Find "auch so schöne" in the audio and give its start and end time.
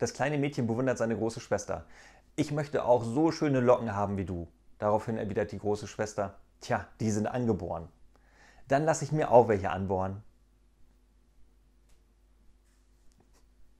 2.86-3.60